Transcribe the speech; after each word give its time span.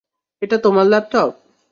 এটা 0.41 0.57
তোমার 0.57 0.85
ল্যাপটপ? 0.87 1.29